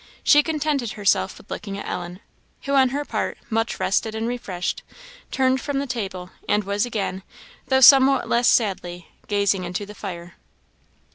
She 0.23 0.41
contented 0.41 0.93
herself 0.93 1.37
with 1.37 1.51
looking 1.51 1.77
at 1.77 1.87
Ellen, 1.87 2.21
who, 2.63 2.73
on 2.73 2.89
her 2.89 3.05
part, 3.05 3.37
much 3.51 3.79
rested 3.79 4.15
and 4.15 4.27
refreshed, 4.27 4.81
turned 5.29 5.61
from 5.61 5.77
the 5.77 5.85
table, 5.85 6.31
and 6.49 6.63
was 6.63 6.87
again, 6.87 7.21
though 7.67 7.81
somewhat 7.81 8.27
less 8.27 8.47
sadly, 8.47 9.09
gazing 9.27 9.63
into 9.63 9.85
the 9.85 9.93
fire. 9.93 10.37